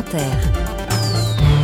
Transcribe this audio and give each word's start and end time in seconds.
Inter. 0.00 0.69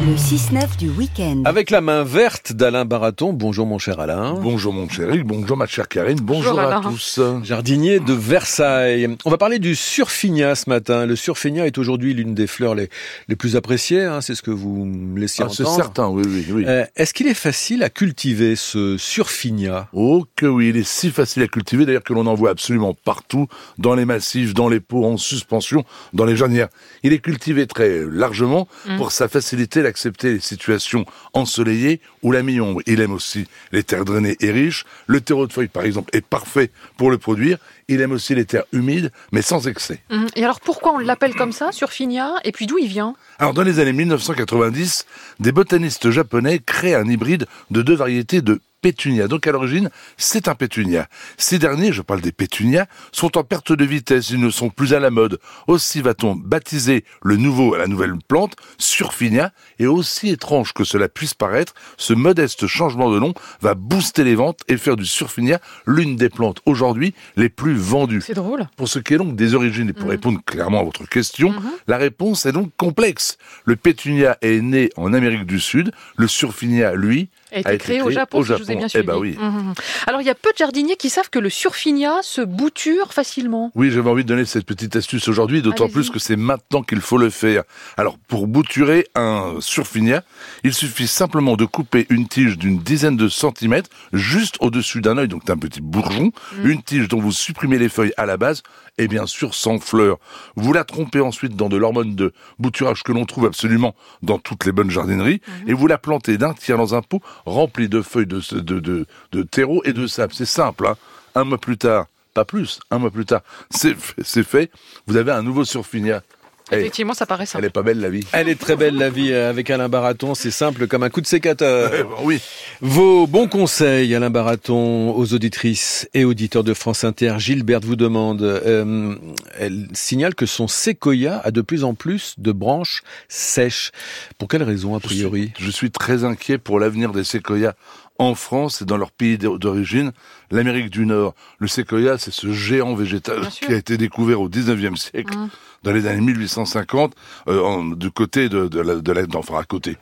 Le 0.06 0.12
6-9 0.14 0.76
du 0.78 0.88
week-end. 0.90 1.42
Avec 1.44 1.70
la 1.70 1.80
main 1.80 2.04
verte 2.04 2.52
d'Alain 2.52 2.84
Baraton. 2.84 3.32
Bonjour 3.32 3.66
mon 3.66 3.78
cher 3.78 3.98
Alain. 3.98 4.34
Bonjour 4.34 4.72
mon 4.72 4.88
cher 4.88 5.08
Eric, 5.08 5.24
bonjour 5.24 5.56
ma 5.56 5.66
chère 5.66 5.88
Karine, 5.88 6.20
bonjour, 6.22 6.52
Bonjour, 6.54 6.70
à 6.72 6.80
tous. 6.80 7.20
Jardinier 7.42 7.98
de 7.98 8.12
Versailles. 8.12 9.16
On 9.24 9.30
va 9.30 9.36
parler 9.38 9.58
du 9.58 9.74
surfinia 9.74 10.54
ce 10.54 10.70
matin. 10.70 11.06
Le 11.06 11.16
surfinia 11.16 11.66
est 11.66 11.76
aujourd'hui 11.78 12.14
l'une 12.14 12.34
des 12.34 12.46
fleurs 12.46 12.76
les, 12.76 12.88
les 13.26 13.34
plus 13.34 13.56
appréciées. 13.56 14.04
hein, 14.04 14.20
c'est 14.20 14.36
ce 14.36 14.42
que 14.42 14.52
vous 14.52 14.84
me 14.84 15.18
laissiez 15.18 15.44
Ah, 15.44 15.50
c'est 15.52 15.64
entendre. 15.64 15.76
certain, 15.76 16.08
oui, 16.08 16.22
oui, 16.24 16.46
oui. 16.52 16.64
Euh, 16.68 16.84
Est-ce 16.94 17.12
qu'il 17.12 17.26
est 17.26 17.34
facile 17.34 17.82
à 17.82 17.88
cultiver 17.90 18.54
ce 18.54 18.96
surfinia 18.98 19.88
Oh 19.92 20.24
que 20.36 20.46
oui, 20.46 20.68
il 20.68 20.76
est 20.76 20.86
si 20.86 21.10
facile 21.10 21.42
à 21.42 21.48
cultiver 21.48 21.84
d'ailleurs 21.84 22.04
que 22.04 22.12
l'on 22.12 22.26
en 22.26 22.34
voit 22.34 22.50
absolument 22.50 22.94
partout, 22.94 23.48
dans 23.78 23.96
les 23.96 24.04
massifs, 24.04 24.54
dans 24.54 24.68
les 24.68 24.80
pots, 24.80 25.04
en 25.04 25.16
suspension, 25.16 25.84
dans 26.12 26.24
les 26.26 26.36
jardinières. 26.36 26.68
Il 27.02 27.12
est 27.12 27.18
cultivé 27.18 27.66
très 27.66 28.02
largement 28.08 28.68
pour 28.98 29.10
sa 29.10 29.26
facilité 29.26 29.82
d'accepter 29.96 30.34
les 30.34 30.40
situations 30.40 31.06
ensoleillées 31.32 32.02
ou 32.22 32.30
la 32.30 32.42
mi-ombre. 32.42 32.82
Il 32.86 33.00
aime 33.00 33.12
aussi 33.12 33.46
les 33.72 33.82
terres 33.82 34.04
drainées 34.04 34.36
et 34.40 34.50
riches. 34.50 34.84
Le 35.06 35.22
terreau 35.22 35.46
de 35.46 35.52
feuilles, 35.52 35.68
par 35.68 35.84
exemple, 35.84 36.14
est 36.14 36.24
parfait 36.24 36.70
pour 36.98 37.10
le 37.10 37.16
produire. 37.16 37.56
Il 37.88 38.02
aime 38.02 38.12
aussi 38.12 38.34
les 38.34 38.44
terres 38.44 38.66
humides, 38.72 39.10
mais 39.32 39.40
sans 39.40 39.66
excès. 39.66 40.00
Mhm. 40.10 40.26
Et 40.36 40.44
alors 40.44 40.60
pourquoi 40.60 40.92
on 40.92 40.98
l'appelle 40.98 41.34
comme 41.34 41.52
ça, 41.52 41.72
Surfinia 41.72 42.34
Et 42.44 42.52
puis 42.52 42.66
d'où 42.66 42.76
il 42.76 42.88
vient? 42.88 43.14
Alors, 43.38 43.54
dans 43.54 43.62
les 43.62 43.78
années 43.78 43.94
1990, 43.94 45.06
des 45.40 45.52
botanistes 45.52 46.10
japonais 46.10 46.58
créent 46.58 46.94
un 46.94 47.08
hybride 47.08 47.46
de 47.70 47.80
deux 47.80 47.96
variétés 47.96 48.42
de 48.42 48.60
pétunia. 48.86 49.26
Donc, 49.26 49.48
à 49.48 49.50
l'origine, 49.50 49.90
c'est 50.16 50.46
un 50.46 50.54
pétunia. 50.54 51.08
Ces 51.38 51.58
derniers, 51.58 51.90
je 51.90 52.02
parle 52.02 52.20
des 52.20 52.30
pétunias, 52.30 52.86
sont 53.10 53.36
en 53.36 53.42
perte 53.42 53.72
de 53.72 53.84
vitesse. 53.84 54.30
Ils 54.30 54.38
ne 54.38 54.48
sont 54.48 54.70
plus 54.70 54.94
à 54.94 55.00
la 55.00 55.10
mode. 55.10 55.40
Aussi 55.66 56.00
va-t-on 56.00 56.36
baptiser 56.36 57.04
le 57.20 57.36
nouveau, 57.36 57.74
la 57.74 57.88
nouvelle 57.88 58.14
plante, 58.28 58.54
surfinia. 58.78 59.50
Et 59.80 59.88
aussi 59.88 60.28
étrange 60.28 60.72
que 60.72 60.84
cela 60.84 61.08
puisse 61.08 61.34
paraître, 61.34 61.74
ce 61.96 62.12
modeste 62.12 62.68
changement 62.68 63.10
de 63.10 63.18
nom 63.18 63.34
va 63.60 63.74
booster 63.74 64.22
les 64.22 64.36
ventes 64.36 64.60
et 64.68 64.76
faire 64.76 64.94
du 64.94 65.04
surfinia 65.04 65.58
l'une 65.84 66.14
des 66.14 66.28
plantes 66.28 66.60
aujourd'hui 66.64 67.12
les 67.36 67.48
plus 67.48 67.74
vendues. 67.74 68.22
C'est 68.24 68.34
drôle. 68.34 68.68
Pour 68.76 68.86
ce 68.86 69.00
qui 69.00 69.14
est 69.14 69.18
donc 69.18 69.34
des 69.34 69.56
origines, 69.56 69.88
et 69.88 69.94
pour 69.94 70.10
répondre 70.10 70.38
clairement 70.46 70.78
à 70.78 70.84
votre 70.84 71.08
question, 71.08 71.52
la 71.88 71.96
réponse 71.96 72.46
est 72.46 72.52
donc 72.52 72.70
complexe. 72.76 73.36
Le 73.64 73.74
pétunia 73.74 74.38
est 74.42 74.60
né 74.60 74.90
en 74.96 75.12
Amérique 75.12 75.44
du 75.44 75.58
Sud, 75.58 75.90
le 76.16 76.28
surfinia, 76.28 76.94
lui, 76.94 77.30
A 77.52 77.58
été 77.60 77.78
créé 77.78 78.02
au 78.02 78.10
Japon, 78.10 78.42
si 78.42 78.48
je 78.48 78.54
vous 78.54 78.70
ai 78.70 78.76
bien 78.76 78.86
Eh 78.94 79.02
ben 79.02 79.16
oui. 79.16 79.36
Mhm. 79.38 79.74
Alors 80.06 80.20
il 80.20 80.26
y 80.26 80.30
a 80.30 80.34
peu 80.34 80.50
de 80.52 80.58
jardiniers 80.58 80.96
qui 80.96 81.10
savent 81.10 81.30
que 81.30 81.38
le 81.38 81.50
Surfinia 81.50 82.18
se 82.22 82.40
bouture 82.40 83.12
facilement. 83.12 83.70
Oui, 83.74 83.90
j'avais 83.90 84.10
envie 84.10 84.24
de 84.24 84.28
donner 84.28 84.44
cette 84.44 84.66
petite 84.66 84.96
astuce 84.96 85.28
aujourd'hui, 85.28 85.62
d'autant 85.62 85.88
plus 85.88 86.10
que 86.10 86.18
c'est 86.18 86.36
maintenant 86.36 86.82
qu'il 86.82 87.00
faut 87.00 87.18
le 87.18 87.30
faire. 87.30 87.62
Alors, 87.96 88.18
pour 88.28 88.46
bouturer 88.46 89.06
un 89.14 89.56
surfinia, 89.60 90.22
il 90.64 90.74
suffit 90.74 91.06
simplement 91.06 91.56
de 91.56 91.64
couper 91.64 92.06
une 92.10 92.28
tige 92.28 92.58
d'une 92.58 92.78
dizaine 92.78 93.16
de 93.16 93.28
centimètres 93.28 93.90
juste 94.12 94.56
au-dessus 94.60 95.00
d'un 95.00 95.18
œil, 95.18 95.28
donc 95.28 95.44
d'un 95.44 95.56
petit 95.56 95.80
bourgeon, 95.80 96.32
une 96.64 96.82
tige 96.82 97.08
dont 97.08 97.20
vous 97.20 97.32
supprimez 97.32 97.78
les 97.78 97.88
feuilles 97.88 98.12
à 98.16 98.26
la 98.26 98.36
base, 98.36 98.62
et 98.98 99.08
bien 99.08 99.26
sûr 99.26 99.54
sans 99.54 99.78
fleurs. 99.78 100.18
Vous 100.56 100.72
la 100.72 100.84
trompez 100.84 101.20
ensuite 101.20 101.54
dans 101.54 101.68
de 101.68 101.76
l'hormone 101.76 102.14
de 102.14 102.32
bouturage 102.58 103.02
que 103.02 103.12
l'on 103.12 103.26
trouve 103.26 103.46
absolument 103.46 103.94
dans 104.22 104.38
toutes 104.38 104.64
les 104.64 104.72
bonnes 104.72 104.90
jardineries, 104.90 105.40
et 105.66 105.72
vous 105.72 105.86
la 105.86 105.98
plantez 105.98 106.38
d'un 106.38 106.54
tiers 106.54 106.78
dans 106.78 106.94
un 106.94 107.02
pot 107.02 107.20
rempli 107.44 107.88
de 107.88 108.02
feuilles 108.02 108.26
de, 108.26 108.40
de, 108.60 109.42
terreau 109.42 109.82
et 109.84 109.92
de 109.92 110.06
sable. 110.06 110.32
C'est 110.34 110.46
simple, 110.46 110.86
hein. 110.86 110.96
Un 111.34 111.44
mois 111.44 111.58
plus 111.58 111.76
tard, 111.76 112.06
pas 112.32 112.44
plus, 112.46 112.80
un 112.90 112.98
mois 112.98 113.10
plus 113.10 113.26
tard, 113.26 113.42
c'est 113.70 113.94
fait-. 114.42 114.70
Vous 115.06 115.16
avez 115.16 115.32
un 115.32 115.42
nouveau 115.42 115.64
surfinia. 115.64 116.22
Effectivement, 116.72 117.14
ça 117.14 117.26
paraît 117.26 117.44
elle 117.44 117.48
simple. 117.48 117.64
est 117.64 117.70
pas 117.70 117.82
belle 117.82 118.00
la 118.00 118.08
vie. 118.10 118.24
Elle 118.32 118.48
est 118.48 118.58
très 118.60 118.74
belle 118.76 118.96
la 118.96 119.08
vie 119.08 119.30
euh, 119.32 119.48
avec 119.50 119.70
Alain 119.70 119.88
Baraton. 119.88 120.34
C'est 120.34 120.50
simple 120.50 120.88
comme 120.88 121.02
un 121.04 121.10
coup 121.10 121.20
de 121.20 121.26
sécateur. 121.26 121.92
Oui. 122.24 122.40
Vos 122.80 123.26
bons 123.26 123.46
conseils, 123.46 124.14
Alain 124.14 124.30
Baraton, 124.30 125.14
aux 125.16 125.32
auditrices 125.32 126.08
et 126.12 126.24
auditeurs 126.24 126.64
de 126.64 126.74
France 126.74 127.04
Inter. 127.04 127.34
Gilberte 127.38 127.84
vous 127.84 127.94
demande, 127.96 128.42
euh, 128.42 129.14
elle 129.58 129.86
signale 129.92 130.34
que 130.34 130.46
son 130.46 130.66
séquoia 130.68 131.40
a 131.44 131.50
de 131.52 131.60
plus 131.60 131.84
en 131.84 131.94
plus 131.94 132.34
de 132.38 132.50
branches 132.52 133.02
sèches. 133.28 133.92
Pour 134.38 134.48
quelle 134.48 134.62
raison, 134.64 134.96
a 134.96 134.98
Je 135.02 135.06
suis- 135.08 135.16
priori? 135.18 135.52
Je 135.58 135.70
suis 135.70 135.90
très 135.90 136.24
inquiet 136.24 136.58
pour 136.58 136.80
l'avenir 136.80 137.12
des 137.12 137.24
séquoias 137.24 137.74
en 138.18 138.34
France 138.34 138.82
et 138.82 138.84
dans 138.84 138.96
leur 138.96 139.10
pays 139.10 139.38
d'o- 139.38 139.58
d'origine, 139.58 140.12
l'Amérique 140.50 140.90
du 140.90 141.06
Nord. 141.06 141.34
Le 141.58 141.68
séquoia, 141.68 142.18
c'est 142.18 142.30
ce 142.32 142.52
géant 142.52 142.94
végétal 142.94 143.40
Bien 143.40 143.50
sûr. 143.50 143.66
qui 143.66 143.72
a 143.74 143.76
été 143.76 143.96
découvert 143.96 144.40
au 144.40 144.48
19e 144.48 144.96
siècle, 144.96 145.36
Mhm. 145.36 145.48
dans 145.82 145.92
les 145.92 146.06
années 146.06 146.20
1850, 146.22 147.14
euh, 147.48 147.60
en- 147.62 147.84
du 147.84 148.10
côté 148.10 148.48
de, 148.48 148.68
de 148.68 148.80
la, 148.80 148.96
de 148.96 149.12
la- 149.12 149.22
enfin 149.34 149.58
à 149.58 149.64
côté, 149.64 149.96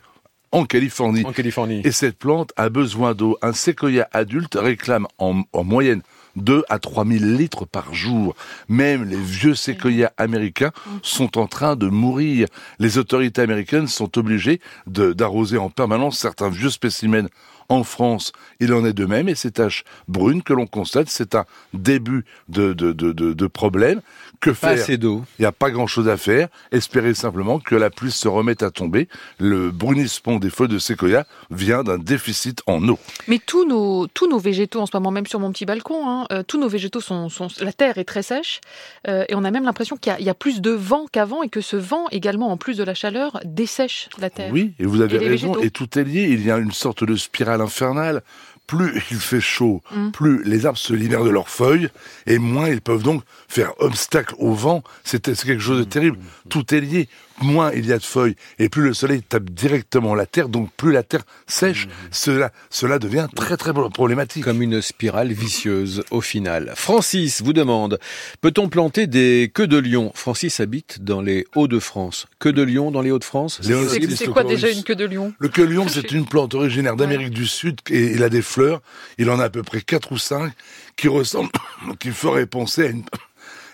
en 0.53 0.65
Californie. 0.67 1.25
En 1.25 1.33
Californie. 1.33 1.81
Et 1.85 1.91
cette 1.91 2.17
plante 2.19 2.53
a 2.57 2.69
besoin 2.69 3.15
d'eau. 3.15 3.37
Un 3.43 3.53
séquoia 3.53 4.09
adulte 4.13 4.55
réclame 4.55 5.07
en, 5.19 5.43
en 5.53 5.65
moyenne 5.65 6.03
2 6.37 6.65
à 6.69 6.79
3 6.79 7.05
000 7.05 7.25
litres 7.25 7.65
par 7.65 7.93
jour. 7.95 8.35
Même 8.69 9.03
les 9.05 9.17
vieux 9.17 9.55
séquoias 9.57 10.13
américains 10.17 10.71
sont 11.03 11.39
en 11.39 11.47
train 11.49 11.75
de 11.77 11.89
mourir. 11.89 12.47
Les 12.79 12.99
autorités 12.99 13.43
américaines 13.43 13.87
sont 13.89 14.17
obligées 14.19 14.61
d'arroser 14.87 15.59
en 15.59 15.71
permanence 15.71 16.19
certains 16.19 16.51
vieux 16.51 16.71
spécimens. 16.71 17.29
En 17.69 17.83
France, 17.85 18.33
il 18.61 18.73
en 18.75 18.85
est 18.85 18.93
de 18.93 19.07
même, 19.07 19.29
et 19.29 19.35
ces 19.35 19.51
taches 19.51 19.85
brunes 20.09 20.43
que 20.43 20.53
l'on 20.53 20.67
constate, 20.67 21.09
c'est 21.09 21.35
un 21.35 21.45
début 21.73 22.25
de, 22.49 22.73
de, 22.73 22.93
de, 22.93 23.13
de, 23.13 23.33
de 23.33 23.47
problème. 23.47 24.01
Que 24.41 24.51
Pas 24.51 24.55
faire? 24.75 24.83
assez 24.83 24.99
d'eau. 24.99 25.25
il 25.39 25.43
n'y 25.43 25.47
a 25.47 25.53
pas 25.53 25.71
grand-chose 25.71 26.09
à 26.09 26.17
faire. 26.19 26.49
Espérer 26.71 27.15
simplement 27.15 27.59
que 27.59 27.75
la 27.75 27.89
pluie 27.89 28.11
se 28.11 28.29
remette 28.29 28.63
à 28.63 28.71
tomber. 28.71 29.09
Le 29.39 29.71
brunissement 29.71 30.37
des 30.39 30.51
feuilles 30.51 30.69
de 30.69 30.79
séquoia 30.79 31.25
vient 31.51 31.83
d'un 31.83 31.97
déficit 31.99 32.61
en 32.67 32.87
eau. 32.89 32.99
Mais 33.29 33.39
tous 33.39 33.67
nos, 33.67 34.07
tous 34.09 34.29
nos 34.29 34.39
végétaux, 34.39 34.81
en 34.81 34.87
ce 34.87 34.91
moment 34.95 35.11
même 35.11 35.27
sur 35.27 35.41
mon 35.41 35.51
petit 35.53 35.65
balcon, 35.65 36.07
hein, 36.09 36.27
euh, 36.33 36.43
tous 36.43 36.59
nos 36.59 36.69
végétaux 36.69 37.01
sont, 37.01 37.29
sont... 37.31 37.49
La 37.61 37.73
terre 37.73 37.97
est 37.97 38.05
très 38.05 38.23
sèche 38.23 38.61
euh, 39.09 39.25
et 39.29 39.35
on 39.35 39.45
a 39.45 39.51
même 39.51 39.65
l'impression 39.65 39.97
qu'il 39.97 40.13
y 40.13 40.15
a- 40.15 40.21
il 40.21 40.27
y, 40.27 40.31
a 40.31 40.35
plus 40.35 40.61
de 40.61 40.71
vent 40.73 41.07
qu'avant 41.11 41.43
et 41.43 41.49
que 41.49 41.61
ce 41.63 41.77
vent 41.77 42.07
également, 42.11 42.51
en 42.51 42.57
plus 42.59 42.77
de 42.77 42.85
la 42.85 42.95
chaleur, 42.95 43.41
dessèche 43.45 44.09
la 44.19 44.29
terre. 44.31 44.51
Oui, 44.53 44.75
et 44.79 44.85
vous 44.85 45.01
avez 45.01 45.17
Et 45.25 45.29
raison, 45.29 45.59
et 45.61 45.71
tout 45.71 45.99
est 45.99 46.05
lié. 46.05 46.29
Il 46.31 46.45
y 46.45 46.51
a 46.51 46.59
une 46.59 46.73
sorte 46.73 47.03
de 47.05 47.17
spirale 47.17 47.54
infernale. 47.61 48.23
Plus 48.67 49.03
il 49.11 49.19
fait 49.19 49.43
chaud, 49.43 49.83
Mm. 49.95 50.11
plus 50.11 50.43
les 50.45 50.65
arbres 50.65 50.79
se 50.79 50.95
libèrent 50.95 51.25
de 51.25 51.29
leurs 51.31 51.51
feuilles, 51.51 51.91
et 52.27 52.39
moins 52.39 52.69
ils 52.69 52.81
peuvent 52.81 53.03
donc 53.03 53.23
faire 53.47 53.73
obstacle 53.79 54.35
au 54.39 54.55
vent. 54.55 54.83
C'est 55.05 55.35
c'est 55.35 55.47
quelque 55.47 55.61
chose 55.63 55.79
de 55.81 55.85
terrible. 55.85 56.17
Tout 56.49 56.75
est 56.75 56.81
lié. 56.81 57.09
Moins 57.43 57.73
il 57.73 57.87
y 57.87 57.93
a 57.93 57.99
de 57.99 58.05
feuilles, 58.05 58.37
et 58.59 58.69
plus 58.69 58.83
le 58.83 58.95
soleil 58.95 59.23
tape 59.23 59.51
directement 59.51 60.15
la 60.15 60.27
terre, 60.27 60.49
donc 60.49 60.71
plus 60.77 60.93
la 60.93 61.03
terre 61.03 61.25
sèche. 61.47 61.89
Cela, 62.11 62.53
cela 62.71 62.99
devient 62.99 63.27
très 63.35 63.57
très 63.57 63.73
problématique. 63.73 64.45
Comme 64.45 64.63
une 64.63 64.81
spirale 64.81 65.33
vicieuse 65.33 66.05
au 66.11 66.21
final. 66.21 66.73
Francis 66.77 67.43
vous 67.43 67.53
demande, 67.53 67.99
peut-on 68.41 68.69
planter 68.69 69.07
des 69.07 69.51
queues 69.53 69.67
de 69.67 69.79
lion? 69.79 70.13
Francis 70.15 70.61
habite 70.61 71.03
dans 71.03 71.21
les 71.21 71.47
Hauts-de-France. 71.55 72.27
Queues 72.39 72.53
de 72.53 72.63
lion 72.63 72.91
dans 72.91 73.03
les 73.03 73.11
Hauts-de-France? 73.11 73.61
C'est 73.63 74.29
quoi 74.29 74.45
déjà 74.45 74.71
une 74.71 74.83
queue 74.83 74.95
de 74.97 75.05
lion? 75.05 75.33
Le 75.39 75.49
queue-lion, 75.49 75.87
c'est 75.89 76.13
une 76.13 76.27
plante 76.27 76.55
originaire 76.55 76.97
d'Amérique 76.97 77.31
du 77.31 77.47
Sud 77.47 77.81
et 77.91 78.13
il 78.13 78.23
a 78.23 78.29
des 78.29 78.43
fleurs. 78.43 78.81
Il 79.19 79.31
en 79.31 79.41
a 79.41 79.45
à 79.45 79.51
peu 79.51 79.63
près 79.63 79.81
quatre 79.81 80.13
ou 80.13 80.19
cinq 80.19 80.53
qui 80.97 81.09
ressemblent, 81.09 81.51
qui 81.99 82.11
feraient 82.11 82.47
penser 82.47 82.85
à 82.85 82.87
une. 82.91 83.05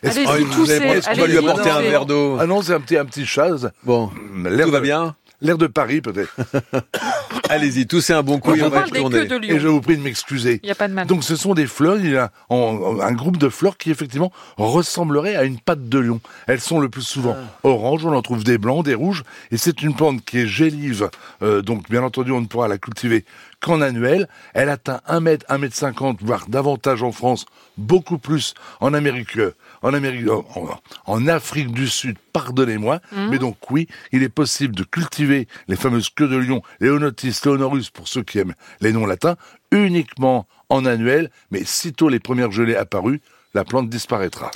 Est-ce- 0.02 0.20
Ah, 0.26 1.14
qu'on 1.14 1.20
va 1.20 1.26
lui 1.26 1.38
apporter 1.38 1.70
un 1.70 1.80
verre 1.82 2.06
d'eau? 2.06 2.36
Ah 2.40 2.46
non, 2.46 2.62
c'est 2.62 2.74
un 2.74 2.80
petit, 2.80 2.96
un 2.96 3.04
petit 3.04 3.26
chaz. 3.26 3.70
Bon, 3.84 4.10
L'air 4.44 4.66
tout 4.66 4.72
va 4.72 4.78
de- 4.78 4.84
bien 4.84 5.14
L'air 5.42 5.56
de 5.56 5.66
Paris, 5.66 6.02
peut-être. 6.02 6.36
Allez-y, 7.48 7.86
toussez 7.86 8.12
un 8.12 8.22
bon 8.22 8.38
coup 8.38 8.54
et 8.54 8.62
on 8.62 8.66
On 8.66 8.68
va 8.68 8.82
de 8.82 9.44
Et 9.52 9.58
je 9.58 9.68
vous 9.68 9.80
prie 9.80 9.96
de 9.96 10.02
m'excuser. 10.02 10.60
Il 10.62 10.66
n'y 10.66 10.70
a 10.70 10.74
pas 10.74 10.86
de 10.86 10.92
mal. 10.92 11.06
Donc 11.06 11.24
ce 11.24 11.34
sont 11.34 11.54
des 11.54 11.66
fleurs, 11.66 11.96
il 11.98 12.10
y 12.10 12.16
a 12.16 12.30
un 12.50 13.12
groupe 13.12 13.38
de 13.38 13.48
fleurs 13.48 13.78
qui 13.78 13.90
effectivement 13.90 14.32
ressemblerait 14.58 15.36
à 15.36 15.44
une 15.44 15.58
patte 15.58 15.88
de 15.88 15.98
lion. 15.98 16.20
Elles 16.46 16.60
sont 16.60 16.78
le 16.78 16.88
plus 16.90 17.02
souvent 17.02 17.36
oranges, 17.62 18.04
on 18.04 18.14
en 18.14 18.20
trouve 18.22 18.44
des 18.44 18.58
blancs, 18.58 18.84
des 18.84 18.94
rouges, 18.94 19.24
et 19.50 19.56
c'est 19.56 19.80
une 19.82 19.94
plante 19.94 20.22
qui 20.24 20.40
est 20.40 20.46
gélive, 20.46 21.08
euh, 21.42 21.62
donc 21.62 21.88
bien 21.88 22.02
entendu 22.02 22.32
on 22.32 22.42
ne 22.42 22.46
pourra 22.46 22.68
la 22.68 22.76
cultiver 22.76 23.24
qu'en 23.60 23.80
annuel. 23.80 24.28
Elle 24.54 24.68
atteint 24.68 25.00
1 25.06 25.20
mètre, 25.20 25.46
1 25.48 25.58
mètre 25.58 25.76
50, 25.76 26.18
voire 26.22 26.46
davantage 26.48 27.02
en 27.02 27.12
France, 27.12 27.46
beaucoup 27.78 28.18
plus 28.18 28.54
en 28.80 28.92
Amérique, 28.94 29.36
euh, 29.38 29.54
en 29.82 29.94
Amérique, 29.94 30.28
en, 30.30 30.44
en- 30.56 30.80
en 31.06 31.26
Afrique 31.28 31.72
du 31.72 31.86
Sud, 31.88 32.16
pardonnez-moi. 32.32 33.00
Mais 33.30 33.38
donc 33.38 33.56
oui, 33.70 33.86
il 34.12 34.22
est 34.22 34.28
possible 34.28 34.74
de 34.74 34.82
cultiver 34.84 35.46
les 35.68 35.76
fameuses 35.76 36.10
queues 36.10 36.28
de 36.28 36.36
lion, 36.36 36.62
Leonotis, 36.80 37.38
Leonorus, 37.44 37.90
pour 37.90 38.08
ceux 38.08 38.22
qui 38.22 38.38
aiment 38.38 38.54
les 38.80 38.92
noms 38.92 39.06
latins, 39.06 39.36
uniquement 39.72 40.46
en 40.68 40.84
annuel, 40.86 41.30
mais 41.50 41.64
sitôt 41.64 42.08
les 42.08 42.20
premières 42.20 42.50
gelées 42.52 42.76
apparues, 42.76 43.20
la 43.54 43.64
plante 43.64 43.88
disparaîtra. 43.88 44.50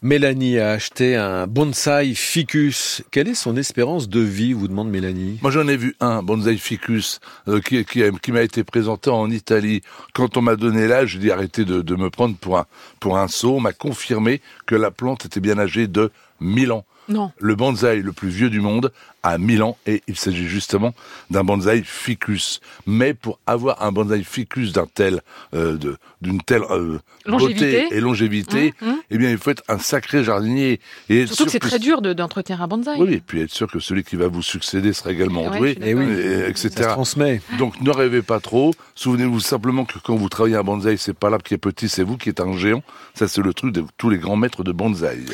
Mélanie 0.00 0.58
a 0.58 0.70
acheté 0.70 1.16
un 1.16 1.48
bonsaï 1.48 2.14
ficus. 2.14 3.02
Quelle 3.10 3.28
est 3.28 3.34
son 3.34 3.56
espérance 3.56 4.08
de 4.08 4.20
vie, 4.20 4.52
vous 4.52 4.68
demande 4.68 4.88
Mélanie? 4.90 5.40
Moi, 5.42 5.50
j'en 5.50 5.66
ai 5.66 5.76
vu 5.76 5.96
un, 5.98 6.22
bonsaï 6.22 6.56
ficus, 6.56 7.18
euh, 7.48 7.60
qui, 7.60 7.84
qui, 7.84 8.04
qui 8.22 8.32
m'a 8.32 8.42
été 8.42 8.62
présenté 8.62 9.10
en 9.10 9.28
Italie. 9.28 9.82
Quand 10.14 10.36
on 10.36 10.42
m'a 10.42 10.54
donné 10.54 10.86
l'âge, 10.86 11.10
j'ai 11.10 11.18
dit 11.18 11.30
arrêtez 11.32 11.64
de, 11.64 11.82
de, 11.82 11.96
me 11.96 12.10
prendre 12.10 12.36
pour 12.36 12.58
un, 12.58 12.66
pour 13.00 13.18
un 13.18 13.26
sot. 13.26 13.56
On 13.56 13.60
m'a 13.60 13.72
confirmé 13.72 14.40
que 14.66 14.76
la 14.76 14.92
plante 14.92 15.24
était 15.24 15.40
bien 15.40 15.58
âgée 15.58 15.88
de 15.88 16.12
1000 16.40 16.70
ans. 16.70 16.84
Non. 17.08 17.30
Le 17.38 17.54
bonsaï 17.54 18.02
le 18.02 18.12
plus 18.12 18.28
vieux 18.28 18.50
du 18.50 18.60
monde 18.60 18.92
à 19.22 19.36
Milan 19.38 19.76
et 19.86 20.02
il 20.08 20.16
s'agit 20.16 20.46
justement 20.46 20.94
d'un 21.30 21.42
bonsaï 21.44 21.82
ficus. 21.84 22.60
Mais 22.86 23.14
pour 23.14 23.38
avoir 23.46 23.82
un 23.82 23.90
bonsaï 23.92 24.22
ficus 24.24 24.72
d'un 24.72 24.86
tel, 24.86 25.22
euh, 25.54 25.76
de, 25.76 25.96
d'une 26.22 26.40
telle 26.40 26.62
euh, 26.70 26.98
longévité. 27.26 27.82
beauté 27.82 27.96
et 27.96 28.00
longévité, 28.00 28.74
Mmh, 28.80 28.86
mmh. 28.88 28.96
eh 29.10 29.18
bien 29.18 29.30
il 29.30 29.38
faut 29.38 29.50
être 29.50 29.62
un 29.68 29.78
sacré 29.78 30.22
jardinier 30.24 30.80
et 31.08 31.26
Surtout 31.26 31.46
que 31.46 31.50
c'est 31.50 31.58
très 31.58 31.78
dur 31.78 32.00
de- 32.00 32.12
d'entretenir 32.12 32.62
un 32.62 32.68
bonsaï. 32.68 33.00
Oui, 33.00 33.14
et 33.14 33.20
puis 33.20 33.40
être 33.42 33.50
sûr 33.50 33.70
que 33.70 33.80
celui 33.80 34.04
qui 34.04 34.16
va 34.16 34.28
vous 34.28 34.42
succéder 34.42 34.92
sera 34.92 35.10
également 35.12 35.50
doué, 35.50 35.76
Eh 35.82 35.94
oui. 35.94 36.04
et- 36.04 36.48
etc. 36.48 36.68
Ça 36.70 36.82
se 36.82 36.88
transmet. 36.88 37.40
Donc 37.58 37.80
ne 37.80 37.90
rêvez 37.90 38.22
pas 38.22 38.40
trop. 38.40 38.72
Souvenez-vous 38.94 39.40
simplement 39.40 39.84
que 39.84 39.98
quand 39.98 40.16
vous 40.16 40.28
travaillez 40.28 40.56
un 40.56 40.62
bonsaï, 40.64 40.96
c'est 40.98 41.12
pas 41.14 41.28
l'arbre 41.30 41.44
qui 41.44 41.54
est 41.54 41.58
petit, 41.58 41.88
c'est 41.88 42.02
vous 42.04 42.16
qui 42.16 42.28
êtes 42.28 42.40
un 42.40 42.56
géant. 42.56 42.82
Ça, 43.14 43.26
c'est 43.28 43.42
le 43.42 43.52
truc 43.52 43.72
de 43.72 43.84
tous 43.96 44.10
les 44.10 44.18
grands 44.18 44.36
maîtres 44.36 44.62
de 44.64 44.72
bonsaï. 44.72 45.24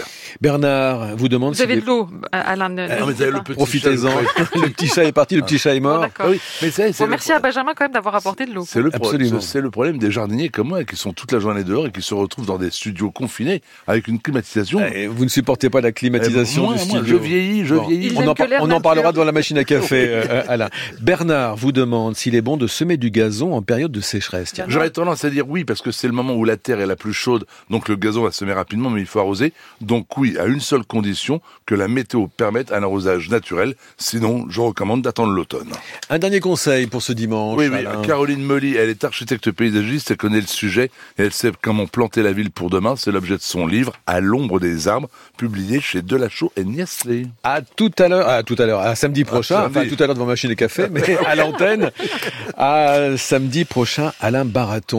Bernard 0.41 1.17
vous 1.17 1.29
demande 1.29 1.55
Vous 1.55 1.63
avez 1.65 1.75
si 1.77 1.81
de 1.83 1.87
l'eau, 1.87 2.09
Alain. 2.33 2.69
ne- 2.69 2.87
Ah, 2.89 3.43
Profitez-en. 3.55 4.09
chat, 4.11 4.55
le 4.55 4.69
petit 4.71 4.87
chat 4.89 5.05
est 5.05 5.13
parti, 5.13 5.37
le 5.37 5.43
petit 5.43 5.59
chat 5.59 5.75
est 5.75 5.81
Bon, 5.81 5.89
mort. 5.91 6.07
Ah 6.19 6.27
oui, 6.29 6.41
mais 6.63 6.71
c'est, 6.71 6.93
c'est 6.93 6.99
Bon, 6.99 7.05
le 7.05 7.11
merci 7.11 7.29
pro- 7.31 7.39
à 7.39 7.41
Benjamin 7.41 7.73
quand 7.75 7.85
même 7.85 7.93
d'avoir 7.93 8.15
apporté 8.15 8.47
de 8.47 8.53
l'eau. 8.55 8.65
C'est 8.69 8.81
le, 8.81 8.91
pro- 8.91 9.07
Absolument. 9.07 9.41
c'est 9.41 9.61
le 9.61 9.71
problème 9.71 9.99
des 9.99 10.11
jardiniers 10.11 10.49
comme 10.49 10.69
moi 10.69 10.85
qui 10.85 10.97
sont 10.97 11.13
toute 11.13 11.33
la 11.33 11.39
journée 11.41 11.65
dehors 11.65 11.87
et 11.87 11.91
qui 11.93 12.03
se 12.03 12.15
retrouvent 12.15 12.47
dans 12.47 12.59
des 12.59 12.71
studios 12.71 13.11
confinés 13.11 13.63
avec 13.87 14.09
une 14.09 14.21
climatisation. 14.21 14.81
Eh, 14.95 15.07
Vous 15.07 15.25
ne 15.25 15.29
supportez 15.31 15.71
pas 15.71 15.81
la 15.81 15.93
climatisation 15.93 16.63
Eh, 16.65 16.67
moi, 16.67 16.75
du 16.77 16.89
moi, 16.89 16.99
studio. 17.01 17.19
je 17.19 17.23
vieillis, 17.23 17.65
je 17.67 17.75
Bon. 17.75 17.87
vieillis. 17.87 18.09
Il 18.13 18.19
On 18.19 18.27
en, 18.29 18.35
par- 18.35 18.47
on 18.61 18.81
parlera 18.81 19.13
devant 19.13 19.25
la 19.25 19.33
machine 19.33 19.59
à 19.59 19.65
café, 19.65 20.07
euh, 20.11 20.43
Alain. 20.49 20.69
Bernard 21.01 21.57
vous 21.57 21.73
demande 21.73 22.17
s'il 22.17 22.35
est 22.35 22.43
bon 22.43 22.57
de 22.57 22.67
semer 22.67 22.97
du 22.97 23.11
gazon 23.11 23.55
en 23.55 23.63
période 23.63 23.93
de 23.93 24.01
sécheresse. 24.01 24.53
J'aurais 24.69 24.91
tendance 24.91 25.25
à 25.25 25.31
dire 25.31 25.49
oui 25.49 25.65
parce 25.65 25.81
que 25.83 25.91
c'est 25.91 26.07
le 26.07 26.13
moment 26.13 26.35
où 26.35 26.45
la 26.45 26.57
terre 26.57 26.81
est 26.81 26.87
la 26.87 26.97
plus 26.97 27.13
chaude, 27.13 27.47
donc 27.71 27.89
le 27.89 27.97
gazon 27.97 28.23
va 28.23 28.31
se 28.31 28.39
semer 28.39 28.53
rapidement, 28.53 28.91
mais 28.91 29.01
il 29.01 29.07
faut 29.07 29.19
arroser. 29.21 29.53
Donc 29.81 30.17
oui, 30.17 30.37
à 30.39 30.45
une 30.47 30.61
seule 30.61 30.85
condition 30.85 31.41
que 31.67 31.75
la 31.75 31.89
météo 31.89 32.27
permette 32.27 32.73
un 32.73 32.83
arrosage 32.83 33.29
naturel. 33.31 33.75
Sinon, 33.97 34.47
je 34.49 34.61
recommande 34.61 35.03
d'attendre 35.03 35.33
l'automne. 35.33 35.71
Un 36.11 36.19
dernier 36.19 36.41
conseil 36.41 36.87
pour 36.87 37.03
ce 37.03 37.13
dimanche. 37.13 37.59
Oui, 37.59 37.69
oui. 37.69 37.85
Caroline 38.07 38.43
Molly, 38.43 38.77
elle 38.77 38.91
est 38.91 39.05
architecte 39.05 39.51
paysagiste, 39.51 40.11
elle 40.11 40.17
connaît 40.17 40.41
le 40.41 40.47
sujet 40.47 40.91
et 41.19 41.23
elle 41.23 41.33
sait 41.33 41.53
comment 41.61 41.87
planter 41.87 42.23
la 42.23 42.33
ville 42.33 42.51
pour 42.51 42.71
demain. 42.71 42.95
C'est 42.97 43.13
l'objet 43.13 43.37
de 43.37 43.43
son 43.43 43.67
livre 43.67 43.93
À 44.07 44.21
l'ombre 44.21 44.61
des 44.61 44.89
arbres, 44.89 45.09
publié 45.37 45.81
chez 45.81 46.03
Delachaux 46.03 46.53
et 46.57 46.65
Niasley. 46.65 47.27
À 47.43 47.63
tout 47.63 47.93
à 47.99 48.09
l'heure, 48.09 48.29
à 48.29 48.43
tout 48.43 48.57
à 48.59 48.67
l'heure, 48.67 48.81
à 48.81 48.95
samedi 48.95 49.25
prochain, 49.25 49.63
samedi. 49.63 49.79
enfin 49.79 49.89
tout 49.89 50.03
à 50.03 50.07
l'heure 50.07 50.15
devant 50.15 50.27
machine 50.27 50.51
à 50.51 50.55
café, 50.55 50.89
mais 50.91 51.17
à 51.27 51.35
l'antenne, 51.35 51.91
à 52.57 53.17
samedi 53.17 53.65
prochain, 53.65 54.13
Alain 54.21 54.45
Baraton. 54.45 54.85